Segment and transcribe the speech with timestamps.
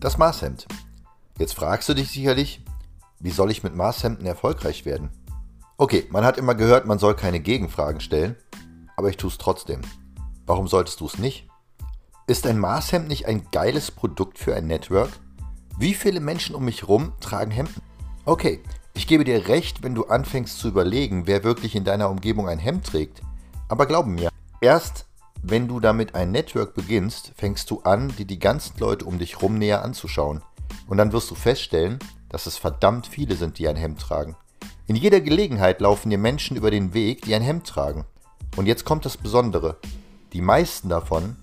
[0.00, 0.68] Das Maßhemd.
[1.38, 2.64] Jetzt fragst du dich sicherlich,
[3.18, 5.10] wie soll ich mit Maßhemden erfolgreich werden?
[5.76, 8.36] Okay, man hat immer gehört, man soll keine Gegenfragen stellen,
[8.96, 9.80] aber ich tue es trotzdem.
[10.46, 11.48] Warum solltest du es nicht?
[12.28, 15.10] Ist ein Maßhemd nicht ein geiles Produkt für ein Network?
[15.78, 17.82] Wie viele Menschen um mich rum tragen Hemden?
[18.24, 18.60] Okay,
[18.94, 22.60] ich gebe dir recht, wenn du anfängst zu überlegen, wer wirklich in deiner Umgebung ein
[22.60, 23.20] Hemd trägt.
[23.66, 24.30] Aber glaube mir,
[24.60, 25.07] erst
[25.42, 29.40] wenn du damit ein Network beginnst, fängst du an, dir die ganzen Leute um dich
[29.40, 30.42] rum näher anzuschauen.
[30.88, 31.98] Und dann wirst du feststellen,
[32.28, 34.36] dass es verdammt viele sind, die ein Hemd tragen.
[34.86, 38.04] In jeder Gelegenheit laufen dir Menschen über den Weg, die ein Hemd tragen.
[38.56, 39.76] Und jetzt kommt das Besondere.
[40.32, 41.36] Die meisten davon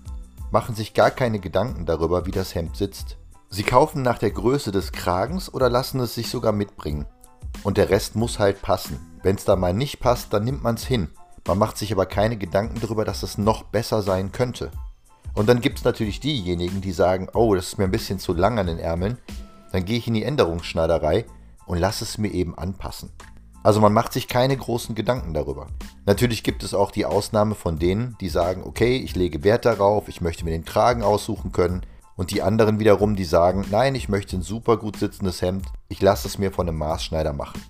[0.50, 3.16] machen sich gar keine Gedanken darüber, wie das Hemd sitzt.
[3.48, 7.06] Sie kaufen nach der Größe des Kragens oder lassen es sich sogar mitbringen.
[7.62, 8.98] Und der Rest muss halt passen.
[9.22, 11.08] Wenn es da mal nicht passt, dann nimmt man es hin.
[11.46, 14.72] Man macht sich aber keine Gedanken darüber, dass es noch besser sein könnte.
[15.34, 18.34] Und dann gibt es natürlich diejenigen, die sagen, oh, das ist mir ein bisschen zu
[18.34, 19.18] lang an den Ärmeln.
[19.70, 21.24] Dann gehe ich in die Änderungsschneiderei
[21.66, 23.10] und lasse es mir eben anpassen.
[23.62, 25.66] Also man macht sich keine großen Gedanken darüber.
[26.04, 30.08] Natürlich gibt es auch die Ausnahme von denen, die sagen, okay, ich lege Wert darauf,
[30.08, 31.82] ich möchte mir den Kragen aussuchen können.
[32.16, 36.00] Und die anderen wiederum, die sagen, nein, ich möchte ein super gut sitzendes Hemd, ich
[36.00, 37.60] lasse es mir von einem Maßschneider machen.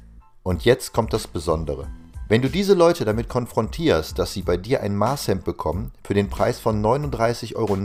[0.42, 1.88] Und jetzt kommt das Besondere.
[2.28, 6.28] Wenn du diese Leute damit konfrontierst, dass sie bei dir ein Maßhemd bekommen für den
[6.28, 7.76] Preis von 39,90 Euro,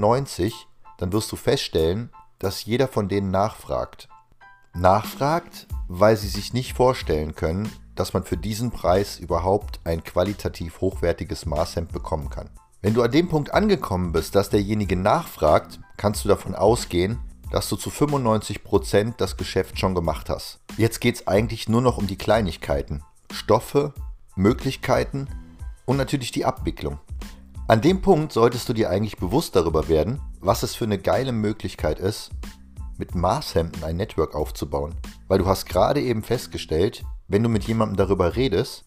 [0.98, 4.10] dann wirst du feststellen, dass jeder von denen nachfragt.
[4.74, 10.82] Nachfragt, weil sie sich nicht vorstellen können, dass man für diesen Preis überhaupt ein qualitativ
[10.82, 12.50] hochwertiges Maßhemd bekommen kann.
[12.82, 17.20] Wenn du an dem Punkt angekommen bist, dass derjenige nachfragt, kannst du davon ausgehen,
[17.52, 20.58] dass du zu 95% das Geschäft schon gemacht hast.
[20.78, 23.04] Jetzt geht es eigentlich nur noch um die Kleinigkeiten.
[23.32, 23.94] Stoffe,
[24.42, 25.28] Möglichkeiten
[25.86, 27.00] und natürlich die Abwicklung.
[27.68, 31.32] An dem Punkt solltest du dir eigentlich bewusst darüber werden, was es für eine geile
[31.32, 32.32] Möglichkeit ist,
[32.98, 34.94] mit Maßhemden ein Network aufzubauen.
[35.28, 38.86] Weil du hast gerade eben festgestellt, wenn du mit jemandem darüber redest,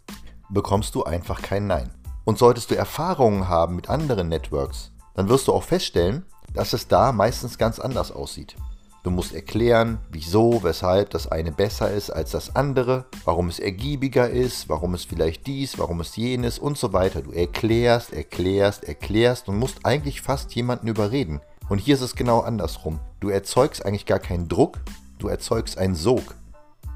[0.51, 1.91] bekommst du einfach kein Nein.
[2.25, 6.89] Und solltest du Erfahrungen haben mit anderen Networks, dann wirst du auch feststellen, dass es
[6.89, 8.57] da meistens ganz anders aussieht.
[9.05, 14.31] Du musst erklären, wieso, weshalb das eine besser ist als das andere, warum es ergiebiger
[14.31, 17.21] ist, warum es vielleicht dies, warum es jenes und so weiter.
[17.21, 21.43] Du erklärst, erklärst, erklärst und musst eigentlich fast jemanden überreden.
[21.69, 22.99] Und hier ist es genau andersrum.
[23.21, 24.81] Du erzeugst eigentlich gar keinen Druck,
[25.19, 26.35] du erzeugst einen Sog.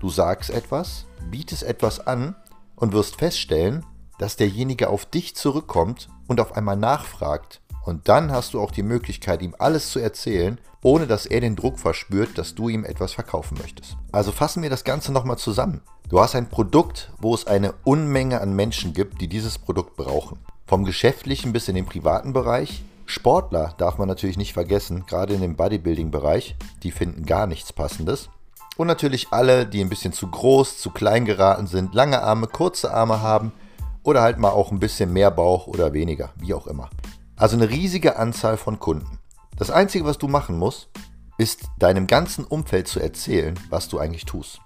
[0.01, 2.35] Du sagst etwas, bietest etwas an
[2.75, 3.85] und wirst feststellen,
[4.19, 7.61] dass derjenige auf dich zurückkommt und auf einmal nachfragt.
[7.89, 11.57] Und dann hast du auch die Möglichkeit, ihm alles zu erzählen ohne dass er den
[11.57, 13.97] Druck verspürt, dass du ihm etwas verkaufen möchtest.
[14.13, 15.81] Also fassen wir das Ganze nochmal zusammen.
[16.09, 20.39] Du hast ein Produkt, wo es eine Unmenge an Menschen gibt, die dieses Produkt brauchen.
[20.67, 22.83] Vom geschäftlichen bis in den privaten Bereich.
[23.07, 26.57] Sportler darf man natürlich nicht vergessen, gerade in dem Bodybuilding-Bereich.
[26.83, 28.29] Die finden gar nichts Passendes.
[28.77, 32.93] Und natürlich alle, die ein bisschen zu groß, zu klein geraten sind, lange Arme, kurze
[32.93, 33.53] Arme haben
[34.05, 36.89] oder halt mal auch ein bisschen mehr Bauch oder weniger, wie auch immer.
[37.39, 39.21] Also eine riesige Anzahl von Kunden.
[39.57, 40.89] Das Einzige, was du machen musst,
[41.39, 44.61] ist deinem ganzen Umfeld zu erzählen, was du eigentlich tust.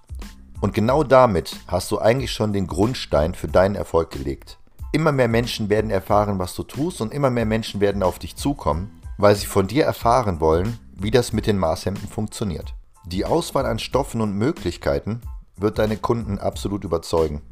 [0.59, 4.57] Und genau damit hast du eigentlich schon den Grundstein für deinen Erfolg gelegt.
[4.91, 8.35] Immer mehr Menschen werden erfahren, was du tust und immer mehr Menschen werden auf dich
[8.35, 12.73] zukommen, weil sie von dir erfahren wollen, wie das mit den Maßhemden funktioniert.
[13.05, 15.21] Die Auswahl an Stoffen und Möglichkeiten
[15.57, 17.43] wird deine Kunden absolut überzeugen.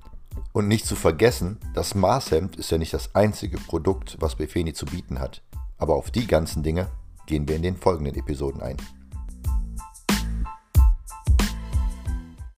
[0.54, 4.86] Und nicht zu vergessen, das Maßhemd ist ja nicht das einzige Produkt, was Befeni zu
[4.86, 5.42] bieten hat.
[5.78, 6.90] Aber auf die ganzen Dinge
[7.26, 8.78] gehen wir in den folgenden Episoden ein.